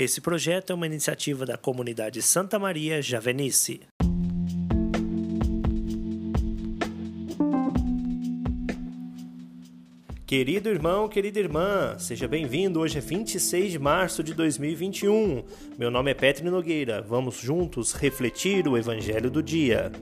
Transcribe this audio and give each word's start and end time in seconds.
Esse 0.00 0.18
projeto 0.22 0.70
é 0.70 0.74
uma 0.74 0.86
iniciativa 0.86 1.44
da 1.44 1.58
comunidade 1.58 2.22
Santa 2.22 2.58
Maria 2.58 3.02
Javenice. 3.02 3.82
Querido 10.26 10.70
irmão, 10.70 11.06
querida 11.06 11.38
irmã, 11.38 11.98
seja 11.98 12.26
bem-vindo. 12.26 12.80
Hoje 12.80 12.96
é 12.96 13.00
26 13.02 13.72
de 13.72 13.78
março 13.78 14.24
de 14.24 14.32
2021. 14.32 15.44
Meu 15.78 15.90
nome 15.90 16.12
é 16.12 16.14
Petri 16.14 16.48
Nogueira. 16.48 17.02
Vamos 17.02 17.36
juntos 17.36 17.92
refletir 17.92 18.66
o 18.66 18.78
Evangelho 18.78 19.30
do 19.30 19.42
dia. 19.42 19.92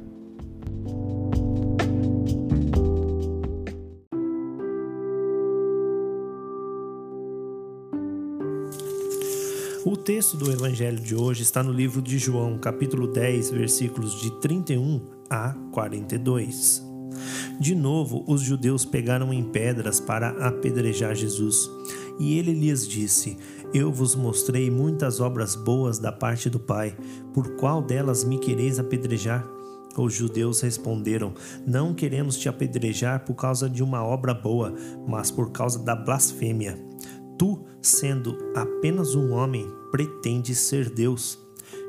O 9.85 9.97
texto 9.97 10.37
do 10.37 10.51
Evangelho 10.51 10.99
de 10.99 11.15
hoje 11.15 11.43
está 11.43 11.63
no 11.63 11.73
livro 11.73 12.03
de 12.03 12.19
João, 12.19 12.59
capítulo 12.59 13.07
10, 13.07 13.51
versículos 13.51 14.21
de 14.21 14.31
31 14.41 15.01
a 15.31 15.55
42. 15.71 16.83
De 17.61 17.77
novo, 17.77 18.25
os 18.27 18.41
judeus 18.41 18.85
pegaram 18.85 19.33
em 19.33 19.45
pedras 19.45 20.01
para 20.01 20.31
apedrejar 20.31 21.15
Jesus. 21.15 21.71
E 22.19 22.37
ele 22.37 22.53
lhes 22.53 22.89
disse: 22.89 23.39
Eu 23.73 23.93
vos 23.93 24.17
mostrei 24.17 24.69
muitas 24.69 25.21
obras 25.21 25.55
boas 25.55 26.01
da 26.01 26.11
parte 26.11 26.51
do 26.51 26.59
Pai, 26.59 26.97
por 27.33 27.55
qual 27.55 27.81
delas 27.81 28.25
me 28.25 28.39
quereis 28.39 28.81
apedrejar? 28.81 29.47
Os 29.97 30.13
judeus 30.13 30.61
responderam: 30.61 31.35
Não 31.65 31.95
queremos 31.95 32.37
te 32.37 32.49
apedrejar 32.49 33.25
por 33.25 33.35
causa 33.35 33.71
de 33.71 33.83
uma 33.83 34.05
obra 34.05 34.35
boa, 34.35 34.75
mas 35.07 35.31
por 35.31 35.53
causa 35.53 35.79
da 35.79 35.95
blasfêmia. 35.95 36.88
Tu, 37.39 37.65
sendo 37.81 38.37
apenas 38.55 39.15
um 39.15 39.31
homem, 39.31 39.73
pretendes 39.93 40.59
ser 40.59 40.91
Deus. 40.91 41.39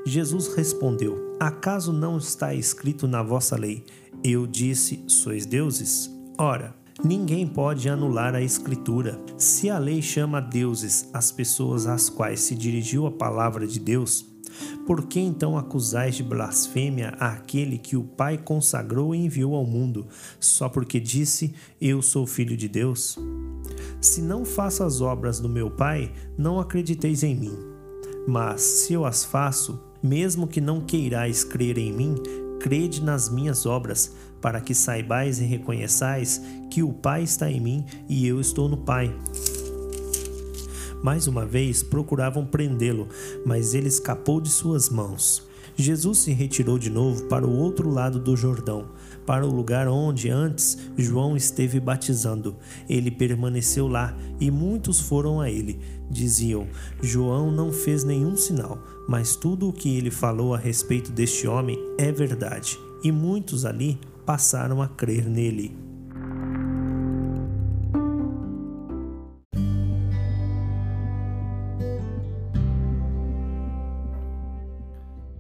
Jesus 0.05 0.53
respondeu: 0.53 1.35
Acaso 1.39 1.91
não 1.91 2.17
está 2.17 2.53
escrito 2.53 3.07
na 3.07 3.23
vossa 3.23 3.57
lei? 3.57 3.83
Eu 4.23 4.45
disse: 4.45 5.03
Sois 5.07 5.45
deuses? 5.47 6.09
Ora, 6.37 6.75
ninguém 7.03 7.47
pode 7.47 7.89
anular 7.89 8.35
a 8.35 8.41
Escritura. 8.41 9.19
Se 9.37 9.69
a 9.69 9.79
lei 9.79 10.01
chama 10.01 10.39
deuses 10.39 11.09
as 11.13 11.31
pessoas 11.31 11.87
às 11.87 12.09
quais 12.09 12.41
se 12.41 12.55
dirigiu 12.55 13.07
a 13.07 13.11
palavra 13.11 13.65
de 13.65 13.79
Deus, 13.79 14.25
por 14.85 15.07
que 15.07 15.19
então 15.19 15.57
acusais 15.57 16.15
de 16.15 16.23
blasfêmia 16.23 17.09
aquele 17.19 17.77
que 17.77 17.95
o 17.95 18.03
Pai 18.03 18.37
consagrou 18.37 19.13
e 19.13 19.25
enviou 19.25 19.55
ao 19.55 19.65
mundo, 19.65 20.07
só 20.39 20.69
porque 20.69 20.99
disse: 20.99 21.53
Eu 21.79 22.01
sou 22.01 22.25
filho 22.25 22.55
de 22.55 22.67
Deus? 22.67 23.17
Se 24.01 24.21
não 24.21 24.45
faço 24.45 24.83
as 24.83 25.01
obras 25.01 25.39
do 25.39 25.49
meu 25.49 25.69
Pai, 25.69 26.11
não 26.37 26.59
acrediteis 26.59 27.23
em 27.23 27.35
mim. 27.35 27.57
Mas 28.27 28.61
se 28.61 28.93
eu 28.93 29.05
as 29.05 29.23
faço, 29.23 29.79
mesmo 30.01 30.47
que 30.47 30.61
não 30.61 30.81
queirais 30.81 31.43
crer 31.43 31.77
em 31.77 31.91
mim, 31.91 32.15
crede 32.59 33.01
nas 33.01 33.29
minhas 33.29 33.65
obras, 33.65 34.13
para 34.41 34.61
que 34.61 34.73
saibais 34.73 35.39
e 35.39 35.45
reconheçais 35.45 36.41
que 36.69 36.83
o 36.83 36.93
Pai 36.93 37.23
está 37.23 37.49
em 37.49 37.59
mim 37.59 37.85
e 38.07 38.27
eu 38.27 38.39
estou 38.39 38.69
no 38.69 38.77
Pai. 38.77 39.13
Mais 41.03 41.27
uma 41.27 41.45
vez 41.45 41.81
procuravam 41.81 42.45
prendê-lo, 42.45 43.07
mas 43.45 43.73
ele 43.73 43.87
escapou 43.87 44.41
de 44.41 44.49
suas 44.49 44.89
mãos. 44.89 45.47
Jesus 45.75 46.17
se 46.17 46.33
retirou 46.33 46.77
de 46.77 46.89
novo 46.89 47.23
para 47.27 47.47
o 47.47 47.57
outro 47.57 47.89
lado 47.89 48.19
do 48.19 48.35
Jordão, 48.35 48.89
para 49.25 49.47
o 49.47 49.49
lugar 49.49 49.87
onde 49.87 50.29
antes 50.29 50.77
João 50.97 51.37
esteve 51.37 51.79
batizando. 51.79 52.57
Ele 52.89 53.09
permaneceu 53.09 53.87
lá 53.87 54.13
e 54.41 54.51
muitos 54.51 54.99
foram 54.99 55.39
a 55.39 55.49
ele. 55.49 55.79
Diziam: 56.11 56.67
João 57.01 57.49
não 57.49 57.71
fez 57.71 58.03
nenhum 58.03 58.35
sinal, 58.35 58.83
mas 59.07 59.37
tudo 59.37 59.69
o 59.69 59.73
que 59.73 59.95
ele 59.97 60.11
falou 60.11 60.53
a 60.53 60.57
respeito 60.57 61.13
deste 61.13 61.47
homem 61.47 61.79
é 61.97 62.11
verdade. 62.11 62.77
E 63.01 63.09
muitos 63.09 63.63
ali 63.63 63.97
passaram 64.25 64.81
a 64.81 64.87
crer 64.89 65.29
nele. 65.29 65.77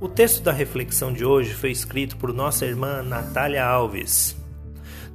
O 0.01 0.07
texto 0.07 0.41
da 0.41 0.53
reflexão 0.53 1.11
de 1.11 1.25
hoje 1.25 1.53
foi 1.53 1.71
escrito 1.71 2.15
por 2.15 2.33
nossa 2.33 2.65
irmã 2.65 3.03
Natália 3.03 3.65
Alves. 3.65 4.33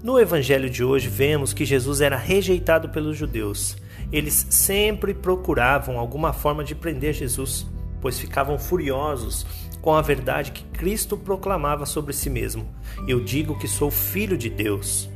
No 0.03 0.21
evangelho 0.21 0.69
de 0.69 0.85
hoje, 0.85 1.09
vemos 1.09 1.55
que 1.55 1.65
Jesus 1.65 2.03
era 2.03 2.19
rejeitado 2.19 2.91
pelos 2.91 3.17
judeus. 3.17 3.79
Eles 4.13 4.47
sempre 4.51 5.15
procuravam 5.15 5.99
alguma 5.99 6.35
forma 6.35 6.63
de 6.63 6.75
prender 6.75 7.15
Jesus, 7.15 7.67
pois 7.99 8.19
ficavam 8.19 8.59
furiosos 8.59 9.47
com 9.81 9.95
a 9.95 10.03
verdade 10.03 10.53
que 10.53 10.65
Cristo 10.65 11.17
proclamava 11.17 11.87
sobre 11.87 12.13
si 12.13 12.29
mesmo: 12.29 12.69
Eu 13.09 13.25
digo 13.25 13.59
que 13.59 13.67
sou 13.67 13.91
filho 13.91 14.37
de 14.37 14.51
Deus. 14.51 15.09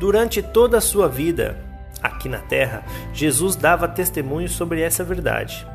Durante 0.00 0.42
toda 0.42 0.78
a 0.78 0.80
sua 0.80 1.10
vida 1.10 1.62
aqui 2.02 2.26
na 2.26 2.38
terra, 2.38 2.86
Jesus 3.12 3.54
dava 3.54 3.86
testemunho 3.86 4.48
sobre 4.48 4.80
essa 4.80 5.04
verdade. 5.04 5.70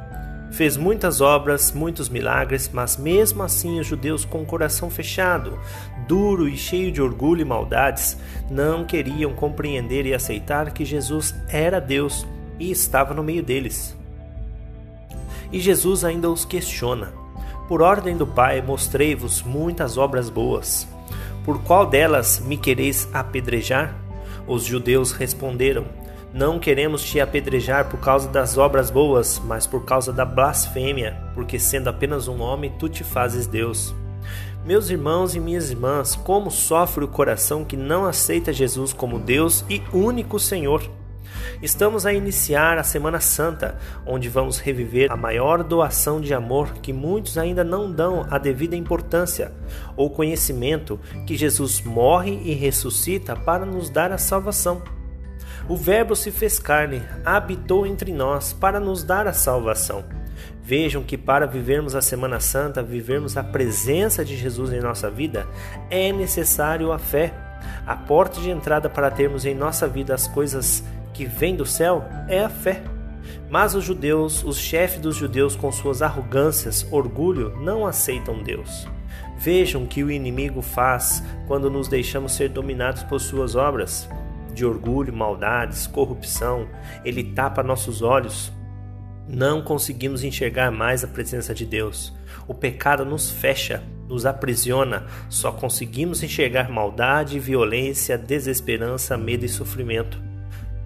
Fez 0.52 0.78
muitas 0.78 1.22
obras, 1.22 1.72
muitos 1.72 2.10
milagres, 2.10 2.70
mas 2.72 2.98
mesmo 2.98 3.44
assim 3.44 3.80
os 3.80 3.88
judeus 3.88 4.26
com 4.26 4.42
o 4.42 4.46
coração 4.46 4.90
fechado, 4.90 5.60
duro 6.08 6.48
e 6.48 6.58
cheio 6.58 6.92
de 6.92 7.02
orgulho 7.02 7.42
e 7.42 7.46
maldades, 7.46 8.18
não 8.50 8.86
queriam 8.86 9.34
compreender 9.34 10.06
e 10.06 10.14
aceitar 10.14 10.72
que 10.72 10.86
Jesus 10.86 11.36
era 11.50 11.80
Deus 11.80 12.26
e 12.60 12.72
estava 12.72 13.14
no 13.14 13.24
meio 13.24 13.44
deles. 13.44 13.96
E 15.52 15.60
Jesus 15.60 16.04
ainda 16.04 16.30
os 16.30 16.46
questiona: 16.46 17.12
Por 17.68 17.82
ordem 17.82 18.18
do 18.18 18.26
Pai, 18.26 18.62
mostrei-vos 18.62 19.42
muitas 19.44 19.98
obras 19.98 20.30
boas. 20.30 20.88
Por 21.46 21.62
qual 21.62 21.86
delas 21.86 22.40
me 22.40 22.58
quereis 22.58 23.08
apedrejar? 23.14 23.96
Os 24.48 24.64
judeus 24.64 25.12
responderam: 25.12 25.86
não 26.34 26.60
queremos 26.60 27.04
te 27.04 27.20
apedrejar 27.20 27.90
por 27.90 28.00
causa 28.00 28.28
das 28.28 28.58
obras 28.58 28.90
boas, 28.90 29.42
mas 29.44 29.66
por 29.66 29.86
causa 29.86 30.12
da 30.12 30.26
blasfêmia, 30.26 31.18
porque 31.34 31.58
sendo 31.58 31.88
apenas 31.88 32.28
um 32.28 32.42
homem, 32.42 32.74
tu 32.78 32.90
te 32.90 33.04
fazes 33.04 33.48
Deus. 33.48 33.96
Meus 34.66 34.90
irmãos 34.90 35.34
e 35.34 35.40
minhas 35.40 35.72
irmãs, 35.72 36.16
como 36.16 36.52
sofre 36.52 37.06
o 37.06 37.08
coração 37.08 37.64
que 37.64 37.78
não 37.78 38.06
aceita 38.06 38.52
Jesus 38.52 38.92
como 38.92 39.18
Deus 39.18 39.64
e 39.70 39.82
único 39.94 40.38
Senhor. 40.38 40.84
Estamos 41.62 42.06
a 42.06 42.14
iniciar 42.14 42.78
a 42.78 42.84
Semana 42.84 43.20
Santa, 43.20 43.78
onde 44.06 44.28
vamos 44.28 44.60
reviver 44.60 45.12
a 45.12 45.16
maior 45.16 45.64
doação 45.64 46.20
de 46.20 46.34
amor 46.34 46.74
que 46.82 46.92
muitos 46.92 47.38
ainda 47.38 47.64
não 47.64 47.92
dão 47.92 48.28
a 48.30 48.38
devida 48.38 48.76
importância 48.76 49.54
ou 49.96 50.10
conhecimento 50.10 51.00
que 51.26 51.38
Jesus 51.38 51.82
morre 51.82 52.40
e 52.44 52.54
ressuscita 52.54 53.36
para 53.36 53.66
nos 53.66 53.90
dar 53.90 54.12
a 54.12 54.18
salvação. 54.18 54.97
O 55.70 55.76
Verbo 55.76 56.16
se 56.16 56.32
fez 56.32 56.60
carne, 56.60 57.04
habitou 57.26 57.86
entre 57.86 58.14
nós 58.14 58.54
para 58.54 58.80
nos 58.80 59.04
dar 59.04 59.28
a 59.28 59.34
salvação. 59.34 60.06
Vejam 60.64 61.04
que 61.04 61.18
para 61.18 61.46
vivermos 61.46 61.94
a 61.94 62.02
Semana 62.02 62.40
Santa, 62.40 62.82
vivermos 62.82 63.36
a 63.36 63.44
presença 63.44 64.24
de 64.24 64.38
Jesus 64.38 64.72
em 64.72 64.80
nossa 64.80 65.10
vida, 65.10 65.46
é 65.90 66.14
necessário 66.14 66.94
a 66.94 66.98
fé. 66.98 67.34
A 67.86 67.98
porta 67.98 68.40
de 68.40 68.50
entrada 68.50 68.90
para 68.90 69.12
termos 69.12 69.46
em 69.46 69.54
nossa 69.54 69.86
vida 69.90 70.14
as 70.16 70.26
coisas 70.26 70.82
que 71.14 71.26
vêm 71.26 71.54
do 71.54 71.66
céu 71.66 72.06
é 72.30 72.46
a 72.46 72.50
fé. 72.50 72.82
Mas 73.50 73.76
os 73.76 73.84
judeus, 73.84 74.46
os 74.46 74.58
chefes 74.58 75.02
dos 75.02 75.18
judeus, 75.18 75.54
com 75.54 75.70
suas 75.70 76.02
arrogâncias, 76.02 76.88
orgulho, 76.92 77.58
não 77.60 77.86
aceitam 77.86 78.42
Deus. 78.42 78.88
Vejam 79.38 79.86
que 79.86 80.02
o 80.02 80.10
inimigo 80.10 80.62
faz 80.62 81.22
quando 81.46 81.70
nos 81.70 81.90
deixamos 81.90 82.32
ser 82.32 82.48
dominados 82.48 83.04
por 83.04 83.20
suas 83.20 83.54
obras 83.54 84.08
de 84.58 84.66
orgulho, 84.66 85.14
maldades, 85.14 85.86
corrupção, 85.86 86.68
ele 87.06 87.24
tapa 87.24 87.62
nossos 87.62 88.02
olhos. 88.02 88.52
Não 89.30 89.62
conseguimos 89.62 90.24
enxergar 90.24 90.72
mais 90.72 91.04
a 91.04 91.08
presença 91.08 91.54
de 91.54 91.66
Deus. 91.66 92.14
O 92.48 92.54
pecado 92.54 93.06
nos 93.06 93.30
fecha, 93.30 93.84
nos 94.08 94.26
aprisiona. 94.26 95.06
Só 95.30 95.52
conseguimos 95.52 96.24
enxergar 96.24 96.70
maldade, 96.70 97.40
violência, 97.40 98.18
desesperança, 98.18 99.16
medo 99.18 99.46
e 99.46 99.50
sofrimento. 99.50 100.20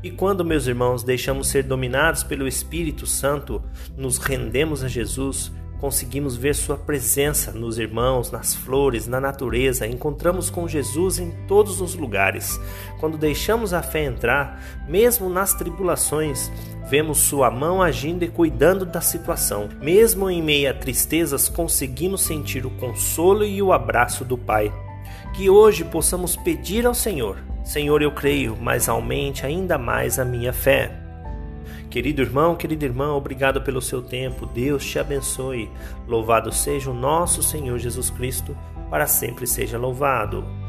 E 0.03 0.09
quando, 0.09 0.43
meus 0.43 0.65
irmãos, 0.65 1.03
deixamos 1.03 1.47
ser 1.47 1.63
dominados 1.63 2.23
pelo 2.23 2.47
Espírito 2.47 3.05
Santo, 3.05 3.63
nos 3.95 4.17
rendemos 4.17 4.83
a 4.83 4.87
Jesus, 4.87 5.51
conseguimos 5.81 6.37
ver 6.37 6.53
Sua 6.53 6.77
presença 6.77 7.51
nos 7.51 7.79
irmãos, 7.79 8.31
nas 8.31 8.53
flores, 8.53 9.07
na 9.07 9.19
natureza. 9.19 9.87
Encontramos 9.87 10.49
com 10.49 10.67
Jesus 10.67 11.17
em 11.17 11.31
todos 11.47 11.81
os 11.81 11.95
lugares. 11.95 12.61
Quando 12.99 13.17
deixamos 13.17 13.73
a 13.73 13.81
fé 13.81 14.05
entrar, 14.05 14.61
mesmo 14.87 15.27
nas 15.27 15.55
tribulações, 15.55 16.51
vemos 16.87 17.17
Sua 17.17 17.49
mão 17.49 17.81
agindo 17.81 18.23
e 18.23 18.29
cuidando 18.29 18.85
da 18.85 19.01
situação. 19.01 19.67
Mesmo 19.81 20.29
em 20.29 20.41
meio 20.41 20.69
a 20.69 20.73
tristezas, 20.73 21.49
conseguimos 21.49 22.21
sentir 22.21 22.63
o 22.63 22.71
consolo 22.71 23.43
e 23.43 23.59
o 23.61 23.73
abraço 23.73 24.23
do 24.23 24.37
Pai. 24.37 24.71
Que 25.33 25.49
hoje 25.49 25.83
possamos 25.83 26.35
pedir 26.35 26.85
ao 26.85 26.93
Senhor: 26.93 27.39
Senhor, 27.63 28.01
eu 28.03 28.11
creio, 28.11 28.55
mas 28.61 28.87
aumente 28.87 29.45
ainda 29.45 29.79
mais 29.79 30.19
a 30.19 30.25
minha 30.25 30.53
fé 30.53 31.00
Querido 31.91 32.21
irmão, 32.21 32.55
querida 32.55 32.85
irmã, 32.85 33.11
obrigado 33.11 33.61
pelo 33.61 33.81
seu 33.81 34.01
tempo. 34.01 34.45
Deus 34.45 34.85
te 34.85 34.97
abençoe. 34.97 35.69
Louvado 36.07 36.49
seja 36.49 36.89
o 36.89 36.93
nosso 36.93 37.43
Senhor 37.43 37.77
Jesus 37.77 38.09
Cristo, 38.09 38.55
para 38.89 39.05
sempre 39.05 39.45
seja 39.45 39.77
louvado. 39.77 40.60